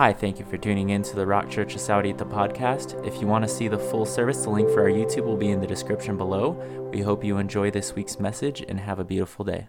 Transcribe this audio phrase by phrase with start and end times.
[0.00, 3.06] Hi, thank you for tuning in to the Rock Church of Sahuarita podcast.
[3.06, 5.50] If you want to see the full service, the link for our YouTube will be
[5.50, 6.52] in the description below.
[6.90, 9.68] We hope you enjoy this week's message and have a beautiful day.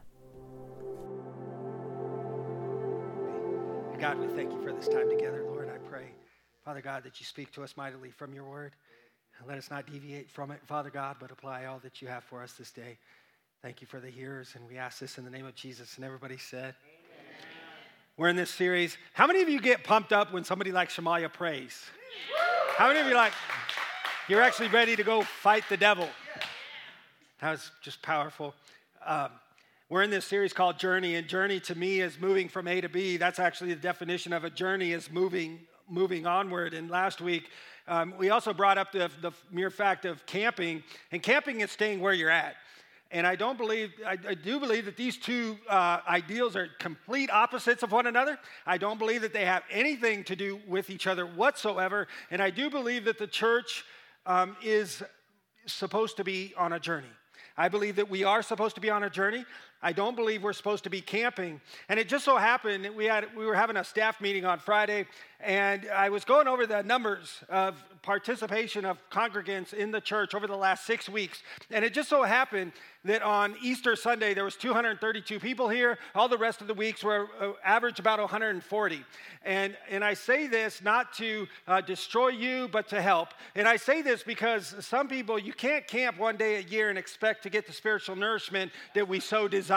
[3.99, 5.67] God, we thank you for this time together, Lord.
[5.67, 6.05] I pray,
[6.63, 8.71] Father God, that you speak to us mightily from your word.
[9.37, 12.23] And let us not deviate from it, Father God, but apply all that you have
[12.23, 12.97] for us this day.
[13.61, 15.97] Thank you for the hearers, and we ask this in the name of Jesus.
[15.97, 16.73] And everybody said,
[18.21, 18.99] we're in this series.
[19.13, 21.85] How many of you get pumped up when somebody like Shemaya prays?
[22.77, 23.33] How many of you like,
[24.27, 26.07] you're actually ready to go fight the devil?
[27.39, 28.53] That was just powerful.
[29.03, 29.29] Um,
[29.89, 32.89] we're in this series called Journey, and journey to me is moving from A to
[32.89, 33.17] B.
[33.17, 35.57] That's actually the definition of a journey is moving,
[35.89, 36.75] moving onward.
[36.75, 37.49] And last week,
[37.87, 41.99] um, we also brought up the, the mere fact of camping, and camping is staying
[41.99, 42.53] where you're at.
[43.11, 47.29] And I don't believe, I, I do believe that these two uh, ideals are complete
[47.29, 48.39] opposites of one another.
[48.65, 52.07] I don't believe that they have anything to do with each other whatsoever.
[52.29, 53.83] And I do believe that the church
[54.25, 55.03] um, is
[55.65, 57.11] supposed to be on a journey.
[57.57, 59.45] I believe that we are supposed to be on a journey.
[59.83, 61.59] I don't believe we're supposed to be camping.
[61.89, 65.05] And it just so happened we had we were having a staff meeting on Friday,
[65.39, 70.47] and I was going over the numbers of participation of congregants in the church over
[70.47, 71.43] the last six weeks.
[71.69, 72.71] And it just so happened
[73.05, 75.97] that on Easter Sunday there was 232 people here.
[76.13, 79.05] All the rest of the weeks were uh, average about 140.
[79.43, 83.29] And, and I say this not to uh, destroy you, but to help.
[83.55, 86.97] And I say this because some people, you can't camp one day a year and
[86.97, 89.70] expect to get the spiritual nourishment that we so desire.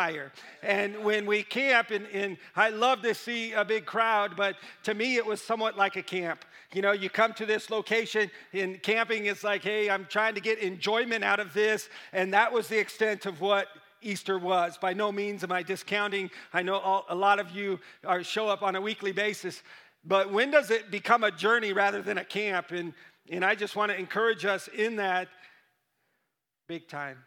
[0.62, 4.94] And when we camp, and, and I love to see a big crowd, but to
[4.94, 6.44] me it was somewhat like a camp.
[6.72, 10.40] You know, you come to this location in camping, it's like, hey, I'm trying to
[10.40, 11.88] get enjoyment out of this.
[12.12, 13.68] And that was the extent of what
[14.02, 14.76] Easter was.
[14.76, 16.30] By no means am I discounting.
[16.52, 19.62] I know all, a lot of you are, show up on a weekly basis.
[20.04, 22.72] But when does it become a journey rather than a camp?
[22.72, 22.92] And,
[23.30, 25.28] and I just want to encourage us in that
[26.66, 27.18] big time.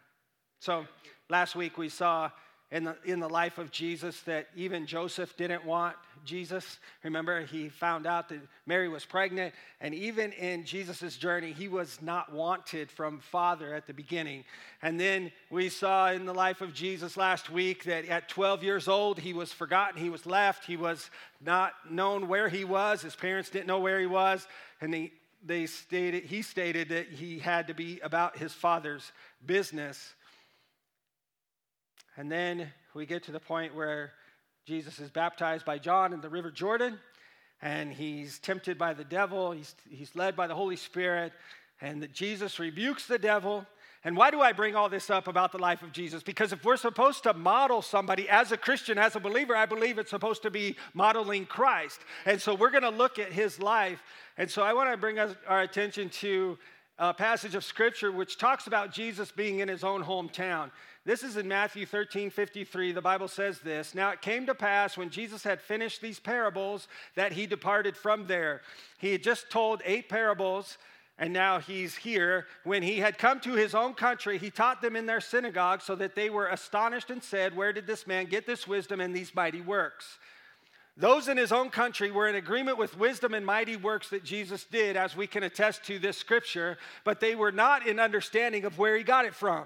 [0.59, 0.85] So
[1.29, 2.29] last week we saw
[2.71, 5.95] in the, in the life of Jesus that even Joseph didn't want
[6.25, 6.79] Jesus.
[7.03, 11.99] Remember, he found out that Mary was pregnant, and even in Jesus' journey, he was
[12.01, 14.43] not wanted from Father at the beginning.
[14.81, 18.87] And then we saw in the life of Jesus last week that at 12 years
[18.89, 23.15] old, he was forgotten, he was left, he was not known where he was, his
[23.15, 24.45] parents didn't know where he was,
[24.81, 25.13] and he,
[25.45, 29.13] they stated, he stated that he had to be about his father's
[29.45, 30.13] business.
[32.17, 34.11] And then we get to the point where
[34.65, 36.97] Jesus is baptized by John in the River Jordan,
[37.61, 39.51] and he's tempted by the devil.
[39.51, 41.31] He's, he's led by the Holy Spirit,
[41.79, 43.67] and that Jesus rebukes the devil.
[44.03, 46.23] And why do I bring all this up about the life of Jesus?
[46.23, 49.99] Because if we're supposed to model somebody as a Christian, as a believer, I believe
[49.99, 51.99] it's supposed to be modeling Christ.
[52.25, 54.01] And so we're going to look at his life.
[54.37, 56.57] And so I want to bring us, our attention to
[56.99, 60.71] a passage of scripture which talks about Jesus being in his own hometown.
[61.05, 62.91] This is in Matthew 13 53.
[62.91, 66.87] The Bible says this Now it came to pass when Jesus had finished these parables
[67.15, 68.61] that he departed from there.
[68.97, 70.77] He had just told eight parables.
[71.19, 72.45] And now he's here.
[72.63, 75.95] When he had come to his own country, he taught them in their synagogue so
[75.95, 79.33] that they were astonished and said, Where did this man get this wisdom and these
[79.33, 80.19] mighty works?
[80.99, 84.65] Those in his own country were in agreement with wisdom and mighty works that Jesus
[84.65, 88.79] did, as we can attest to this scripture, but they were not in understanding of
[88.79, 89.65] where he got it from.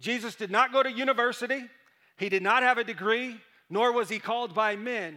[0.00, 1.64] Jesus did not go to university,
[2.16, 3.36] he did not have a degree,
[3.70, 5.16] nor was he called by men.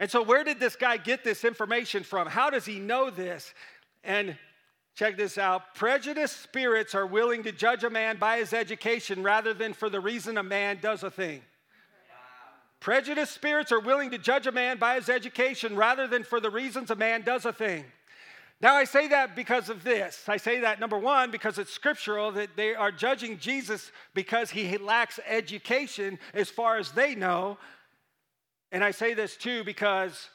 [0.00, 2.26] And so, where did this guy get this information from?
[2.26, 3.54] How does he know this?
[4.02, 4.36] And
[4.96, 9.54] check this out prejudiced spirits are willing to judge a man by his education rather
[9.54, 11.42] than for the reason a man does a thing.
[12.84, 16.50] Prejudiced spirits are willing to judge a man by his education rather than for the
[16.50, 17.82] reasons a man does a thing.
[18.60, 20.22] Now, I say that because of this.
[20.28, 24.76] I say that, number one, because it's scriptural that they are judging Jesus because he
[24.76, 27.56] lacks education as far as they know.
[28.70, 30.28] And I say this too because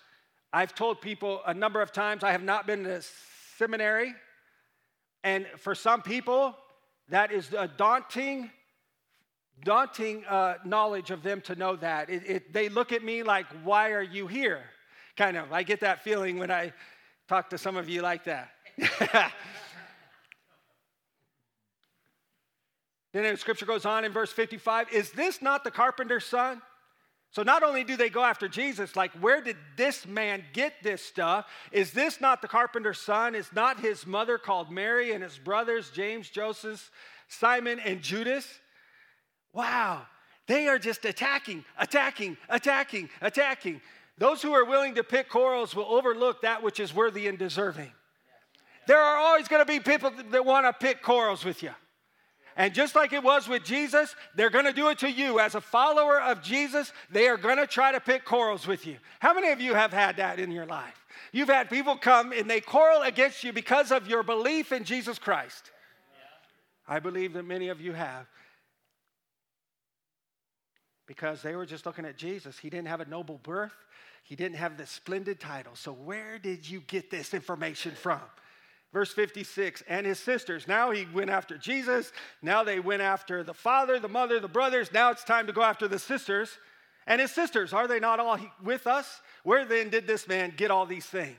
[0.51, 3.03] I've told people a number of times I have not been to
[3.59, 4.15] seminary.
[5.23, 6.57] And for some people,
[7.09, 8.49] that is a daunting,
[9.63, 12.09] daunting uh, knowledge of them to know that.
[12.09, 14.63] It, it, they look at me like, why are you here?
[15.17, 15.51] Kind of.
[15.51, 16.73] I get that feeling when I
[17.29, 18.49] Talk to some of you like that.
[23.13, 26.59] then the scripture goes on in verse 55 Is this not the carpenter's son?
[27.29, 31.03] So not only do they go after Jesus, like, where did this man get this
[31.03, 31.45] stuff?
[31.71, 33.35] Is this not the carpenter's son?
[33.35, 36.89] Is not his mother called Mary and his brothers, James, Joseph,
[37.27, 38.47] Simon, and Judas?
[39.59, 40.03] Wow,
[40.47, 43.81] they are just attacking, attacking, attacking, attacking.
[44.17, 47.91] Those who are willing to pick quarrels will overlook that which is worthy and deserving.
[48.87, 51.71] There are always going to be people that want to pick quarrels with you.
[52.55, 55.41] And just like it was with Jesus, they're going to do it to you.
[55.41, 58.95] As a follower of Jesus, they are going to try to pick quarrels with you.
[59.19, 61.05] How many of you have had that in your life?
[61.33, 65.19] You've had people come and they quarrel against you because of your belief in Jesus
[65.19, 65.71] Christ.
[66.87, 68.25] I believe that many of you have.
[71.09, 72.59] Because they were just looking at Jesus.
[72.59, 73.73] He didn't have a noble birth,
[74.21, 75.73] he didn't have the splendid title.
[75.73, 78.21] So, where did you get this information from?
[78.93, 80.67] Verse 56, and his sisters.
[80.67, 82.11] Now he went after Jesus.
[82.43, 84.91] Now they went after the father, the mother, the brothers.
[84.93, 86.57] Now it's time to go after the sisters.
[87.07, 89.21] And his sisters, are they not all with us?
[89.43, 91.37] Where then did this man get all these things?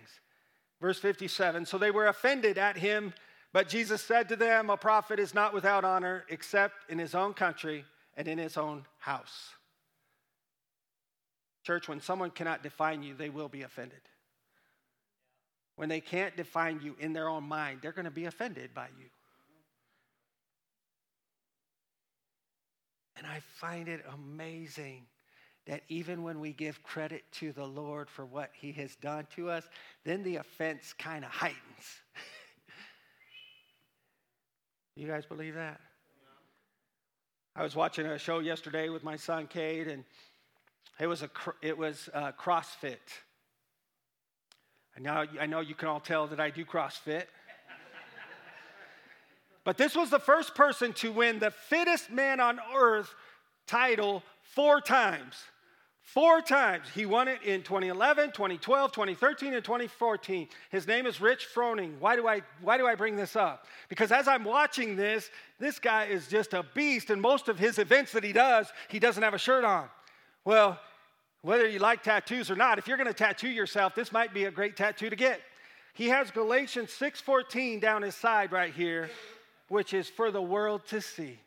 [0.80, 3.12] Verse 57, so they were offended at him,
[3.52, 7.34] but Jesus said to them, A prophet is not without honor except in his own
[7.34, 7.84] country
[8.16, 9.54] and in his own house.
[11.62, 14.00] Church, when someone cannot define you, they will be offended
[15.80, 18.88] when they can't define you in their own mind, they're going to be offended by
[18.98, 19.06] you.
[23.16, 25.06] And I find it amazing
[25.66, 29.48] that even when we give credit to the Lord for what he has done to
[29.48, 29.70] us,
[30.04, 31.56] then the offense kind of heightens.
[34.96, 35.80] you guys believe that?
[37.56, 40.04] I was watching a show yesterday with my son Cade, and
[40.98, 41.30] it was a
[41.62, 42.98] it was a CrossFit
[45.00, 47.24] and now I know you can all tell that I do CrossFit.
[49.64, 53.14] but this was the first person to win the fittest man on earth
[53.66, 55.36] title four times.
[56.02, 56.88] Four times.
[56.92, 60.48] He won it in 2011, 2012, 2013, and 2014.
[60.70, 61.98] His name is Rich Froning.
[62.00, 63.66] Why do I why do I bring this up?
[63.88, 67.78] Because as I'm watching this, this guy is just a beast and most of his
[67.78, 69.88] events that he does, he doesn't have a shirt on.
[70.44, 70.78] Well,
[71.42, 74.44] whether you like tattoos or not, if you're going to tattoo yourself, this might be
[74.44, 75.40] a great tattoo to get.
[75.94, 79.10] He has Galatians 6:14 down his side right here,
[79.68, 81.38] which is for the world to see.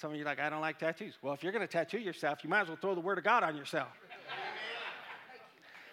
[0.00, 1.14] Some of you are like, I don't like tattoos.
[1.20, 3.24] Well, if you're going to tattoo yourself, you might as well throw the word of
[3.24, 3.88] God on yourself.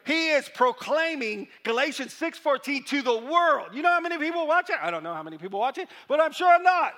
[0.06, 3.69] he is proclaiming Galatians 6:14 to the world.
[3.74, 4.77] You know how many people watch it?
[4.81, 6.94] I don't know how many people watch it, but I'm sure I'm not.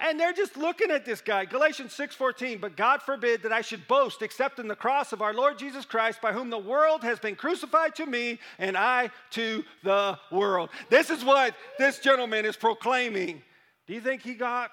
[0.00, 1.44] And they're just looking at this guy.
[1.44, 5.32] Galatians 6:14, but God forbid that I should boast except in the cross of our
[5.32, 9.64] Lord Jesus Christ, by whom the world has been crucified to me and I to
[9.84, 10.70] the world.
[10.90, 13.42] This is what this gentleman is proclaiming.
[13.86, 14.70] Do you think he got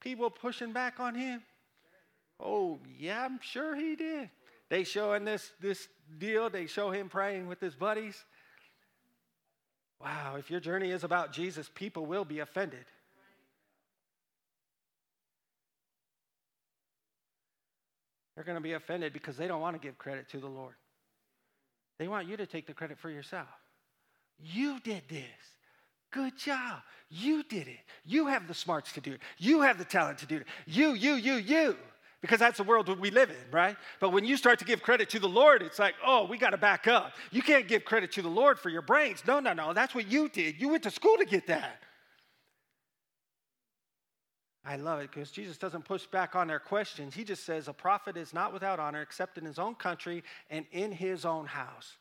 [0.00, 1.42] people pushing back on him?
[2.40, 4.30] Oh, yeah, I'm sure he did.
[4.68, 5.88] They show in this, this
[6.18, 8.24] deal, they show him praying with his buddies.
[10.00, 12.84] Wow, if your journey is about Jesus, people will be offended.
[18.36, 20.74] They're going to be offended because they don't want to give credit to the Lord.
[21.98, 23.48] They want you to take the credit for yourself.
[24.38, 25.24] You did this.
[26.12, 26.82] Good job.
[27.08, 27.80] You did it.
[28.04, 29.20] You have the smarts to do it.
[29.38, 30.46] You have the talent to do it.
[30.66, 31.76] You, you, you, you.
[32.20, 33.76] Because that's the world we live in, right?
[34.00, 36.50] But when you start to give credit to the Lord, it's like, oh, we got
[36.50, 37.12] to back up.
[37.30, 39.22] You can't give credit to the Lord for your brains.
[39.26, 39.72] No, no, no.
[39.72, 40.60] That's what you did.
[40.60, 41.82] You went to school to get that.
[44.68, 47.14] I love it because Jesus doesn't push back on their questions.
[47.14, 50.66] He just says, A prophet is not without honor except in his own country and
[50.72, 51.96] in his own house.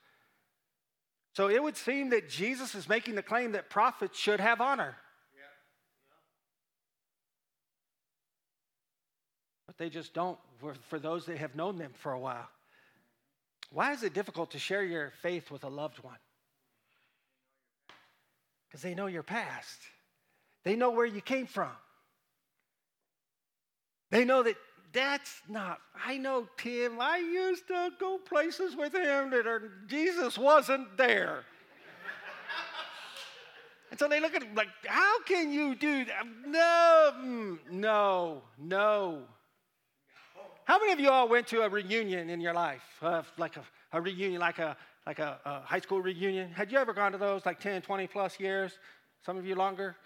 [1.34, 4.96] So it would seem that Jesus is making the claim that prophets should have honor.
[9.68, 10.40] But they just don't
[10.90, 12.50] for, those that have known them for a while.
[13.70, 16.18] Why is it difficult to share your faith with a loved one?
[18.68, 19.82] Because they know your past,
[20.64, 21.70] they know where you came from.
[24.16, 24.56] They know that
[24.94, 30.38] that's not, I know Tim, I used to go places with him that are, Jesus
[30.38, 31.44] wasn't there.
[33.92, 36.24] and so they look at him like, how can you do that?
[36.48, 39.24] No, mm, no, no.
[40.64, 42.84] How many of you all went to a reunion in your life?
[43.02, 46.52] Uh, like a, a, reunion, like, a, like a, a high school reunion?
[46.52, 48.80] Had you ever gone to those like 10, 20 plus years?
[49.26, 49.98] Some of you longer?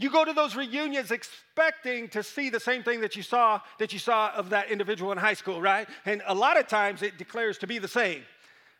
[0.00, 3.92] You go to those reunions expecting to see the same thing that you saw that
[3.92, 5.88] you saw of that individual in high school, right?
[6.06, 8.22] And a lot of times it declares to be the same.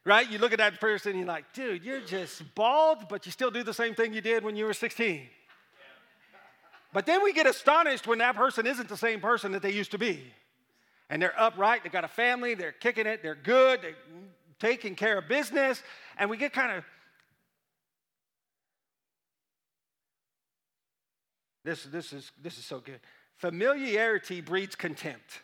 [0.05, 0.31] Right?
[0.31, 3.51] You look at that person and you're like, dude, you're just bald, but you still
[3.51, 5.29] do the same thing you did when you were 16.
[6.93, 9.91] But then we get astonished when that person isn't the same person that they used
[9.91, 10.23] to be.
[11.11, 13.97] And they're upright, they got a family, they're kicking it, they're good, they're
[14.59, 15.83] taking care of business,
[16.17, 16.85] and we get kind of
[21.65, 23.01] This, this, is, this is so good.
[23.37, 25.43] Familiarity breeds contempt.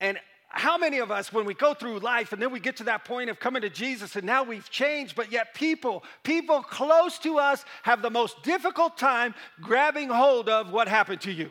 [0.00, 2.84] And how many of us, when we go through life and then we get to
[2.84, 7.18] that point of coming to Jesus and now we've changed, but yet people, people close
[7.18, 11.50] to us have the most difficult time grabbing hold of what happened to you?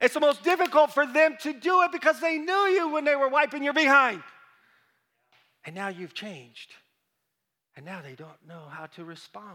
[0.00, 3.14] It's the most difficult for them to do it because they knew you when they
[3.14, 4.22] were wiping your behind.
[5.64, 6.72] And now you've changed.
[7.76, 9.46] And now they don't know how to respond.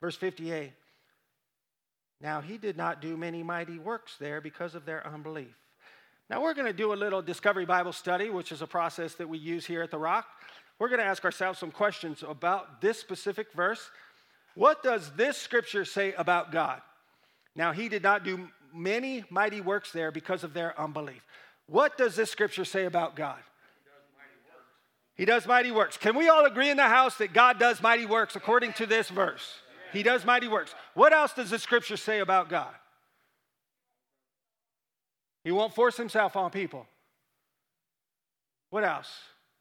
[0.00, 0.72] Verse 58
[2.20, 5.54] Now he did not do many mighty works there because of their unbelief.
[6.30, 9.28] Now, we're going to do a little Discovery Bible study, which is a process that
[9.28, 10.26] we use here at The Rock.
[10.78, 13.90] We're going to ask ourselves some questions about this specific verse.
[14.54, 16.82] What does this scripture say about God?
[17.56, 21.22] Now, he did not do many mighty works there because of their unbelief.
[21.66, 23.38] What does this scripture say about God?
[25.14, 25.96] He does mighty works.
[25.96, 29.08] Can we all agree in the house that God does mighty works according to this
[29.08, 29.60] verse?
[29.92, 30.74] He does mighty works.
[30.94, 32.74] What else does the scripture say about God?
[35.44, 36.86] He won't force himself on people.
[38.70, 39.10] What else?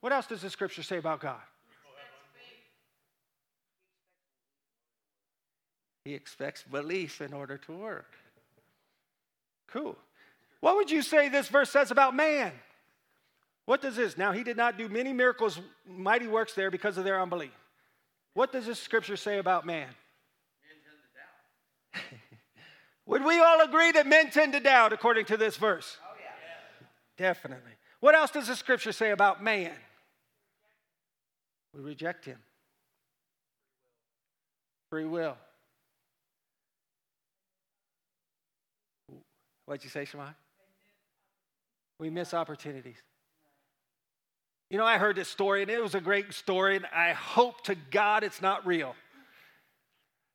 [0.01, 1.39] What else does the scripture say about God?
[6.03, 8.13] He expects belief in order to work.
[9.67, 9.98] Cool.
[10.62, 12.53] What would you say this verse says about man?
[13.65, 14.17] What does this?
[14.17, 17.51] Now, he did not do many miracles, mighty works there because of their unbelief.
[18.34, 19.89] What does this scripture say about man?
[23.08, 25.98] Would we all agree that men tend to doubt according to this verse?
[26.04, 26.88] Oh, yeah.
[27.18, 27.72] Definitely.
[28.02, 29.74] What else does the scripture say about man?
[31.74, 32.38] We reject him.
[34.90, 35.38] Free will.
[39.66, 40.34] What'd you say, Shemai?
[42.00, 42.98] We miss opportunities.
[44.70, 47.64] You know, I heard this story, and it was a great story, and I hope
[47.66, 48.96] to God it's not real.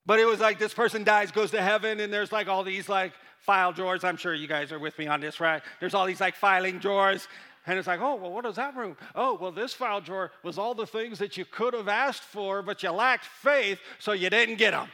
[0.05, 2.89] But it was like this person dies, goes to heaven, and there's like all these
[2.89, 4.05] like file drawers.
[4.05, 5.63] I'm sure you guys are with me on this, right?
[5.81, 7.29] There's all these like filing drawers.
[7.65, 8.97] And it's like, oh, well, what is that room?
[9.15, 12.61] Oh, well, this file drawer was all the things that you could have asked for,
[12.61, 14.89] but you lacked faith, so you didn't get them.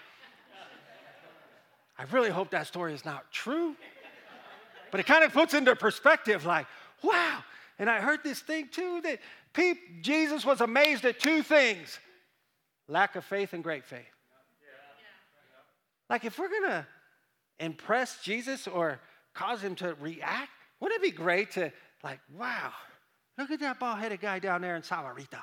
[1.98, 3.74] I really hope that story is not true.
[4.90, 6.66] But it kind of puts into perspective like,
[7.02, 7.38] wow.
[7.78, 9.18] And I heard this thing too that
[10.02, 11.98] Jesus was amazed at two things
[12.86, 14.17] lack of faith and great faith.
[16.08, 16.86] Like, if we're going to
[17.60, 19.00] impress Jesus or
[19.34, 20.50] cause him to react,
[20.80, 21.72] wouldn't it be great to,
[22.02, 22.72] like, wow,
[23.36, 25.42] look at that bald headed guy down there in Sahuarita.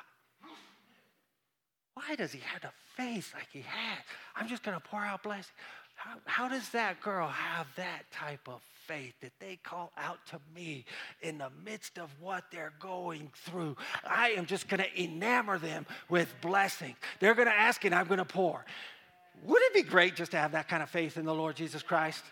[1.94, 4.00] Why does he have the face like he had?
[4.36, 5.54] I'm just going to pour out blessing.
[5.96, 10.40] How, how does that girl have that type of faith that they call out to
[10.54, 10.84] me
[11.22, 13.78] in the midst of what they're going through?
[14.06, 16.96] I am just going to enamor them with blessing.
[17.22, 18.66] They're going to ask and I'm going to pour.
[19.44, 21.84] Would it be great just to have that kind of faith in the Lord Jesus
[21.84, 22.24] Christ?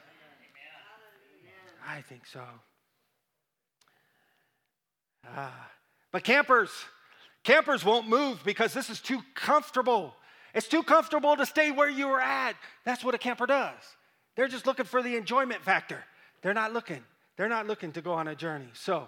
[1.87, 2.41] I think so.
[5.27, 5.69] Ah.
[6.11, 6.69] But campers,
[7.43, 10.13] campers won't move because this is too comfortable.
[10.53, 12.55] It's too comfortable to stay where you are at.
[12.85, 13.81] That's what a camper does.
[14.35, 16.03] They're just looking for the enjoyment factor.
[16.41, 17.03] They're not looking.
[17.37, 18.69] They're not looking to go on a journey.
[18.73, 19.07] So,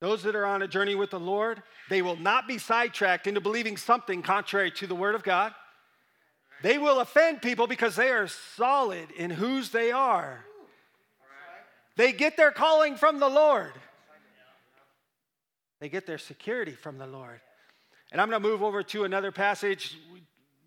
[0.00, 3.40] Those that are on a journey with the Lord, they will not be sidetracked into
[3.40, 5.54] believing something contrary to the Word of God.
[6.62, 10.44] They will offend people because they are solid in whose they are.
[11.96, 13.72] They get their calling from the Lord,
[15.80, 17.40] they get their security from the Lord.
[18.12, 19.98] And I'm going to move over to another passage.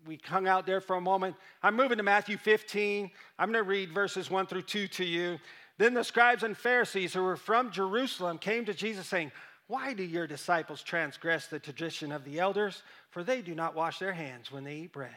[0.06, 1.36] We hung out there for a moment.
[1.62, 3.10] I'm moving to Matthew 15.
[3.38, 5.38] I'm going to read verses 1 through 2 to you.
[5.80, 9.32] Then the scribes and Pharisees who were from Jerusalem came to Jesus saying,
[9.66, 12.82] Why do your disciples transgress the tradition of the elders?
[13.08, 15.16] For they do not wash their hands when they eat bread.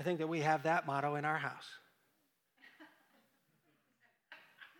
[0.00, 1.66] I think that we have that motto in our house.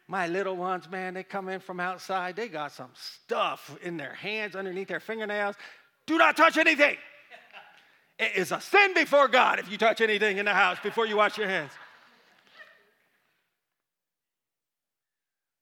[0.06, 4.14] My little ones, man, they come in from outside, they got some stuff in their
[4.14, 5.56] hands, underneath their fingernails.
[6.06, 6.96] Do not touch anything.
[8.18, 11.18] It is a sin before God if you touch anything in the house before you
[11.18, 11.72] wash your hands.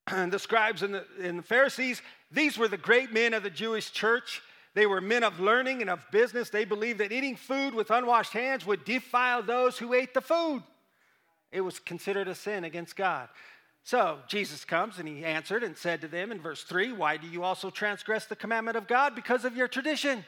[0.31, 3.91] the scribes and the, and the Pharisees, these were the great men of the Jewish
[3.93, 4.43] church.
[4.75, 6.51] They were men of learning and of business.
[6.51, 10.63] They believed that eating food with unwashed hands would defile those who ate the food.
[11.51, 13.29] It was considered a sin against God.
[13.85, 17.27] So Jesus comes and he answered and said to them in verse 3 Why do
[17.29, 19.15] you also transgress the commandment of God?
[19.15, 20.25] Because of your tradition.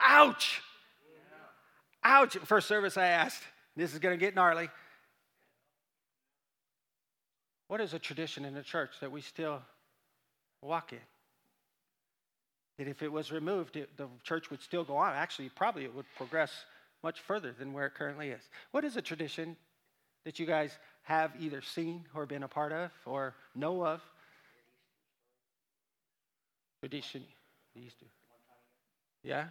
[0.00, 0.62] Ouch!
[2.02, 2.36] Ouch.
[2.38, 3.42] First service, I asked,
[3.76, 4.68] this is going to get gnarly.
[7.72, 9.62] What is a tradition in the church that we still
[10.60, 10.98] walk in?
[12.76, 15.14] That if it was removed, it, the church would still go on.
[15.14, 16.52] Actually, probably it would progress
[17.02, 18.42] much further than where it currently is.
[18.72, 19.56] What is a tradition
[20.26, 24.02] that you guys have either seen or been a part of or know of?
[26.80, 27.24] Tradition.
[27.74, 28.04] Easter.
[29.22, 29.46] Yeah?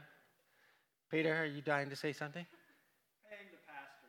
[1.09, 2.45] Peter, are you dying to say something?
[3.27, 4.05] Paying the pastor.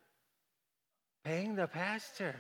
[1.25, 2.37] Paying the pastor.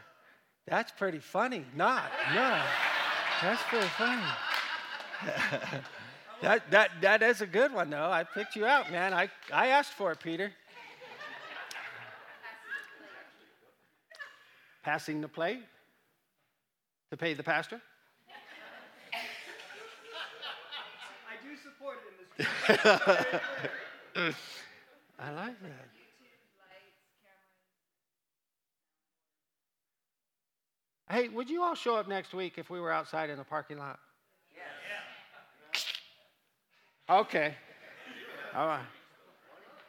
[0.66, 1.64] That's pretty funny.
[1.74, 2.04] Not,
[2.34, 2.62] no.
[3.42, 4.22] That's pretty funny.
[6.42, 8.10] that, that, that is a good one, though.
[8.10, 9.12] I picked you out, man.
[9.12, 10.52] I, I asked for it, Peter.
[14.84, 15.62] Passing the plate
[17.10, 17.80] to pay the pastor.
[21.28, 21.98] I do support
[22.38, 22.46] it
[24.16, 24.34] in this.
[25.18, 26.01] I like that.
[31.12, 33.76] Hey, would you all show up next week if we were outside in the parking
[33.76, 33.98] lot?
[34.56, 34.62] Yeah.
[37.16, 37.54] Okay.
[38.56, 38.86] All right.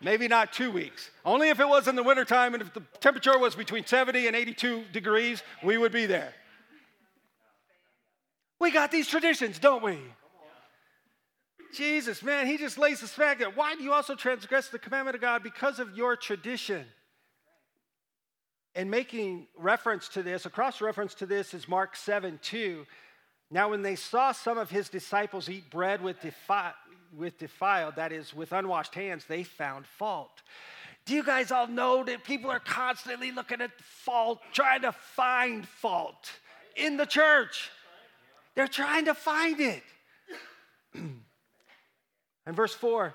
[0.01, 1.11] Maybe not two weeks.
[1.23, 4.35] Only if it was in the wintertime and if the temperature was between 70 and
[4.35, 6.33] 82 degrees, we would be there.
[8.59, 9.99] We got these traditions, don't we?
[11.73, 15.15] Jesus, man, he just lays the fact that why do you also transgress the commandment
[15.15, 15.41] of God?
[15.41, 16.85] Because of your tradition.
[18.75, 22.85] And making reference to this, a cross reference to this is Mark 7 2.
[23.51, 26.73] Now, when they saw some of his disciples eat bread with, defi-
[27.15, 30.41] with defiled, that is, with unwashed hands, they found fault.
[31.05, 35.67] Do you guys all know that people are constantly looking at fault, trying to find
[35.67, 36.31] fault
[36.75, 37.69] in the church?
[38.55, 39.83] They're trying to find it.
[40.95, 43.13] and verse 4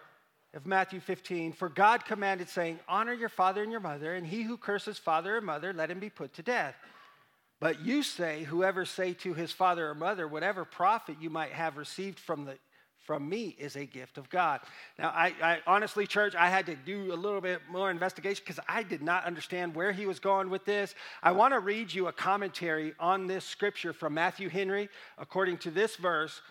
[0.54, 4.42] of Matthew 15 For God commanded, saying, Honor your father and your mother, and he
[4.42, 6.74] who curses father or mother, let him be put to death.
[7.60, 11.76] But you say, Whoever say to his father or mother, Whatever profit you might have
[11.76, 12.58] received from the
[13.08, 14.60] from me is a gift of God.
[14.98, 18.62] Now, I, I, honestly, church, I had to do a little bit more investigation because
[18.68, 20.94] I did not understand where he was going with this.
[21.22, 25.70] I want to read you a commentary on this scripture from Matthew Henry, according to
[25.70, 26.42] this verse.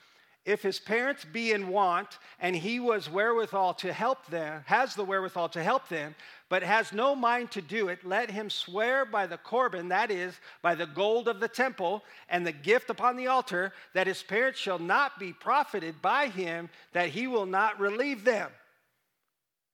[0.47, 5.03] If his parents be in want and he was wherewithal to help them, has the
[5.03, 6.15] wherewithal to help them,
[6.47, 10.39] but has no mind to do it, let him swear by the Corban, that is,
[10.61, 14.57] by the gold of the temple and the gift upon the altar, that his parents
[14.57, 18.49] shall not be profited by him, that he will not relieve them.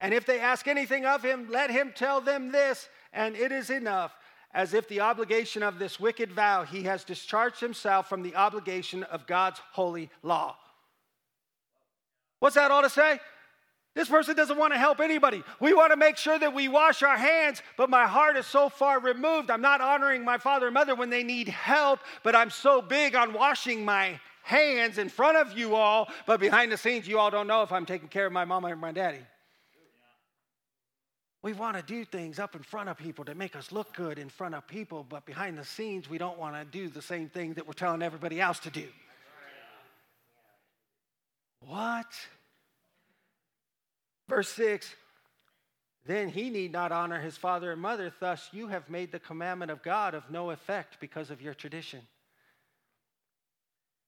[0.00, 3.70] And if they ask anything of him, let him tell them this, and it is
[3.70, 4.12] enough.
[4.52, 9.04] As if the obligation of this wicked vow, he has discharged himself from the obligation
[9.04, 10.56] of God's holy law.
[12.44, 13.20] What's that all to say?
[13.94, 15.42] This person doesn't want to help anybody.
[15.60, 18.68] We want to make sure that we wash our hands, but my heart is so
[18.68, 19.50] far removed.
[19.50, 23.14] I'm not honoring my father and mother when they need help, but I'm so big
[23.14, 27.30] on washing my hands in front of you all, but behind the scenes, you all
[27.30, 29.24] don't know if I'm taking care of my mama or my daddy.
[31.40, 34.18] We want to do things up in front of people to make us look good
[34.18, 37.30] in front of people, but behind the scenes, we don't want to do the same
[37.30, 38.88] thing that we're telling everybody else to do.
[41.66, 42.06] What?
[44.28, 44.94] Verse 6
[46.06, 49.70] Then he need not honor his father and mother, thus you have made the commandment
[49.70, 52.00] of God of no effect because of your tradition.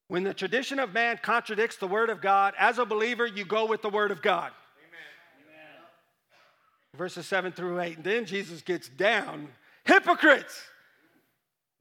[0.08, 3.66] When the tradition of man contradicts the word of God, as a believer, you go
[3.66, 4.52] with the word of God.
[4.78, 5.88] Amen.
[6.96, 7.96] Verses 7 through 8.
[7.96, 9.48] And then Jesus gets down.
[9.84, 10.62] Hypocrites!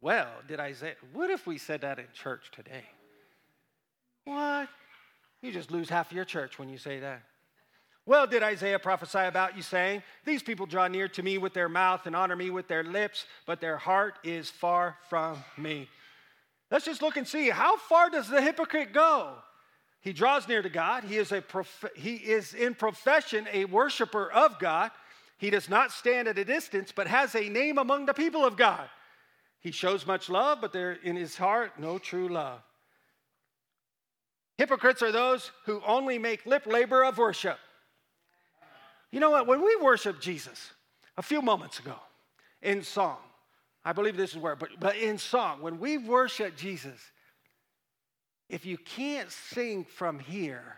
[0.01, 2.83] Well, did Isaiah, what if we said that in church today?
[4.23, 4.69] What?
[5.45, 7.21] You just lose half of your church when you say that.
[8.08, 11.69] Well, did Isaiah prophesy about you, saying, These people draw near to me with their
[11.69, 15.88] mouth and honor me with their lips, but their heart is far from me.
[16.71, 19.34] Let's just look and see how far does the hypocrite go?
[20.01, 21.03] He draws near to God.
[21.03, 24.89] He is, a prof- he is in profession a worshiper of God.
[25.38, 28.58] He does not stand at a distance, but has a name among the people of
[28.58, 28.89] God.
[29.60, 32.62] He shows much love, but there in his heart no true love.
[34.57, 37.59] Hypocrites are those who only make lip labor of worship.
[39.11, 39.47] You know what?
[39.47, 40.71] When we worship Jesus
[41.17, 41.95] a few moments ago
[42.61, 43.17] in song,
[43.83, 46.99] I believe this is where, but, but in song, when we worship Jesus,
[48.49, 50.77] if you can't sing from here,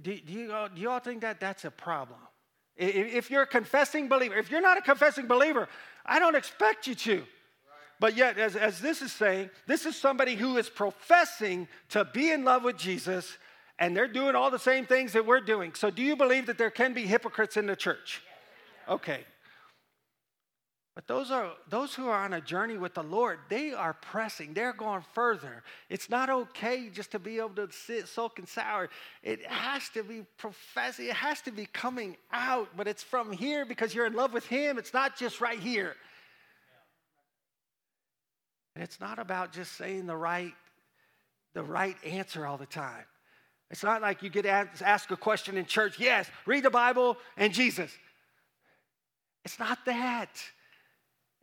[0.00, 2.20] do, do, you, do you all think that that's a problem?
[2.76, 5.68] If you're a confessing believer, if you're not a confessing believer,
[6.06, 7.24] I don't expect you to.
[8.00, 12.30] But yet, as, as this is saying, this is somebody who is professing to be
[12.30, 13.36] in love with Jesus,
[13.78, 15.74] and they're doing all the same things that we're doing.
[15.74, 18.22] So, do you believe that there can be hypocrites in the church?
[18.88, 19.24] Okay.
[20.98, 24.52] But those are those who are on a journey with the Lord, they are pressing,
[24.52, 25.62] they're going further.
[25.88, 28.90] It's not okay just to be able to sit sulk and sour.
[29.22, 33.64] It has to be professing, it has to be coming out, but it's from here
[33.64, 34.76] because you're in love with him.
[34.76, 35.94] It's not just right here.
[38.78, 40.54] And it's not about just saying the right,
[41.52, 43.06] the right answer all the time.
[43.72, 47.52] It's not like you get asked a question in church, yes, read the Bible and
[47.52, 47.90] Jesus.
[49.44, 50.30] It's not that.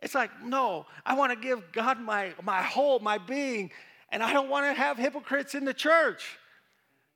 [0.02, 3.70] It's like, no, I want to give God my, my whole, my being,
[4.14, 6.38] and I don't want to have hypocrites in the church.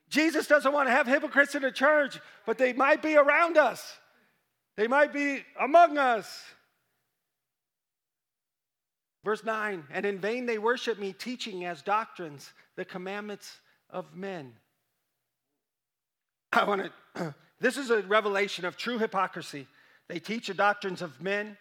[0.10, 3.97] Jesus doesn't want to have hypocrites in the church, but they might be around us,
[4.75, 6.43] they might be among us.
[9.23, 14.53] Verse 9, and in vain they worship me, teaching as doctrines the commandments of men.
[16.53, 19.67] I want to, this is a revelation of true hypocrisy.
[20.08, 21.58] They teach the doctrines of men.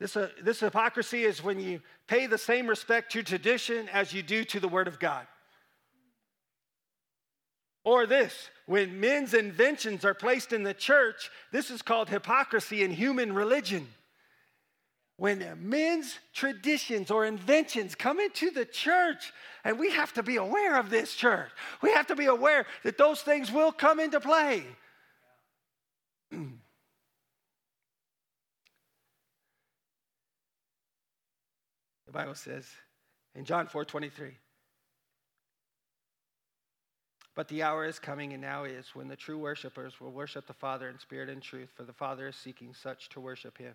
[0.00, 4.22] This, uh, this hypocrisy is when you pay the same respect to tradition as you
[4.22, 5.26] do to the Word of God.
[7.84, 12.90] Or this, when men's inventions are placed in the church, this is called hypocrisy in
[12.90, 13.86] human religion.
[15.16, 20.76] When men's traditions or inventions come into the church, and we have to be aware
[20.76, 21.50] of this church,
[21.82, 24.64] we have to be aware that those things will come into play.
[26.30, 26.48] the
[32.10, 32.66] Bible says
[33.36, 34.32] in John 4 23,
[37.36, 40.52] but the hour is coming, and now is, when the true worshipers will worship the
[40.52, 43.74] Father in spirit and truth, for the Father is seeking such to worship him.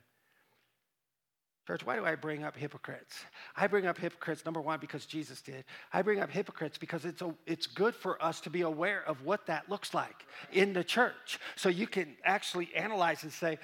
[1.69, 3.19] Church, why do I bring up hypocrites?
[3.55, 5.65] I bring up hypocrites, number one, because Jesus did.
[5.93, 9.23] I bring up hypocrites because it's, a, it's good for us to be aware of
[9.23, 11.39] what that looks like in the church.
[11.55, 13.59] So you can actually analyze and say,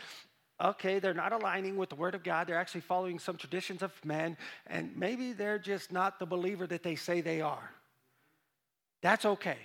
[0.64, 2.46] okay, they're not aligning with the Word of God.
[2.46, 4.38] They're actually following some traditions of men,
[4.68, 7.72] and maybe they're just not the believer that they say they are.
[9.02, 9.58] That's okay.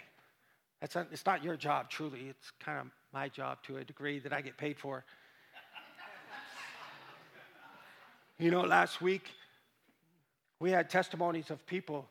[0.81, 2.29] That's it's not your job, truly.
[2.31, 5.05] It's kind of my job to a degree that I get paid for.
[8.41, 9.23] You know, last week
[10.61, 12.09] we had testimonies of people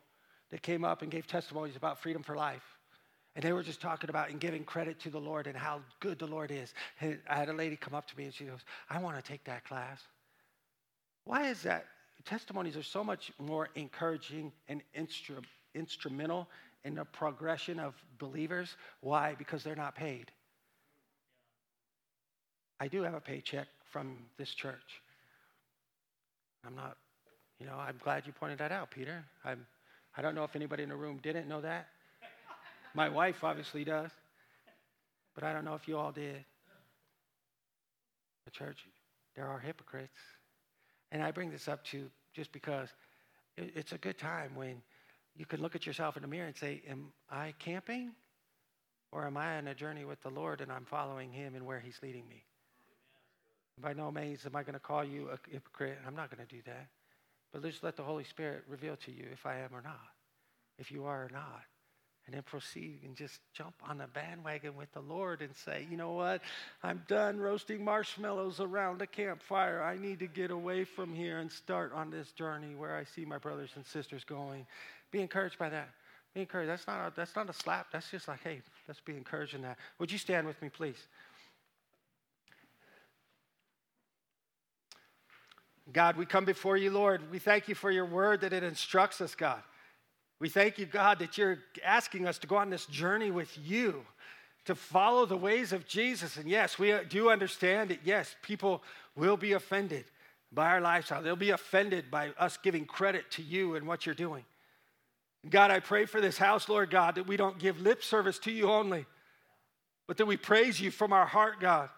[0.50, 2.62] that came up and gave testimonies about freedom for life.
[3.36, 6.18] And they were just talking about and giving credit to the Lord and how good
[6.18, 6.74] the Lord is.
[7.00, 9.22] And I had a lady come up to me and she goes, I want to
[9.22, 10.00] take that class.
[11.24, 11.86] Why is that?
[12.24, 16.48] Testimonies are so much more encouraging and instru- instrumental
[16.84, 18.76] in the progression of believers.
[19.00, 19.34] Why?
[19.38, 20.30] Because they're not paid.
[22.80, 25.02] I do have a paycheck from this church.
[26.66, 26.96] I'm not,
[27.58, 29.24] you know, I'm glad you pointed that out, Peter.
[29.44, 29.66] I'm,
[30.16, 31.88] I don't know if anybody in the room didn't know that.
[32.94, 34.10] My wife obviously does,
[35.34, 36.44] but I don't know if you all did.
[38.44, 38.78] The church,
[39.36, 40.18] there are hypocrites.
[41.12, 42.88] And I bring this up to just because
[43.56, 44.82] it's a good time when
[45.36, 48.12] you can look at yourself in the mirror and say, Am I camping?
[49.12, 51.80] Or am I on a journey with the Lord and I'm following Him and where
[51.80, 52.44] He's leading me?
[53.80, 55.98] By no means am I going to call you a hypocrite.
[56.06, 56.88] I'm not going to do that.
[57.52, 59.98] But just let the Holy Spirit reveal to you if I am or not,
[60.78, 61.62] if you are or not
[62.30, 65.96] and then proceed and just jump on the bandwagon with the Lord and say, you
[65.96, 66.42] know what?
[66.80, 69.82] I'm done roasting marshmallows around a campfire.
[69.82, 73.24] I need to get away from here and start on this journey where I see
[73.24, 74.64] my brothers and sisters going.
[75.10, 75.88] Be encouraged by that.
[76.32, 76.70] Be encouraged.
[76.70, 77.88] That's not a, that's not a slap.
[77.90, 79.78] That's just like, hey, let's be encouraged in that.
[79.98, 81.08] Would you stand with me, please?
[85.92, 87.30] God, we come before you, Lord.
[87.30, 89.62] We thank you for your word that it instructs us, God.
[90.38, 94.02] We thank you, God, that you're asking us to go on this journey with you,
[94.64, 96.36] to follow the ways of Jesus.
[96.36, 98.82] And yes, we do understand that, yes, people
[99.16, 100.04] will be offended
[100.52, 101.22] by our lifestyle.
[101.22, 104.44] They'll be offended by us giving credit to you and what you're doing.
[105.48, 108.52] God, I pray for this house, Lord God, that we don't give lip service to
[108.52, 109.06] you only,
[110.06, 111.88] but that we praise you from our heart, God.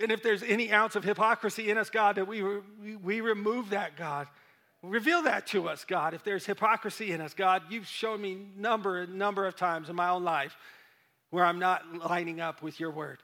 [0.00, 3.70] And if there's any ounce of hypocrisy in us, God, that we, we, we remove
[3.70, 4.28] that, God.
[4.82, 6.14] Reveal that to us, God.
[6.14, 10.08] If there's hypocrisy in us, God, you've shown me number number of times in my
[10.08, 10.56] own life
[11.28, 13.18] where I'm not lining up with your word.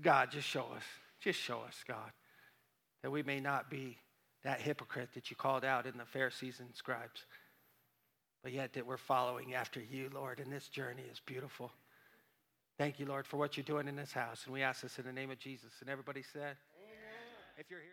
[0.00, 0.82] God, just show us.
[1.20, 2.12] Just show us, God,
[3.02, 3.96] that we may not be
[4.42, 7.24] that hypocrite that you called out in the Pharisees and scribes,
[8.42, 11.72] but yet that we're following after you, Lord, and this journey is beautiful.
[12.76, 14.42] Thank you, Lord, for what you're doing in this house.
[14.46, 15.70] And we ask this in the name of Jesus.
[15.80, 17.56] And everybody said, Amen.
[17.56, 17.90] If you're here.